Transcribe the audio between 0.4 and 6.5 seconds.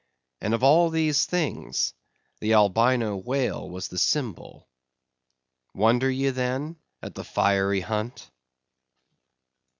And of all these things the Albino whale was the symbol. Wonder ye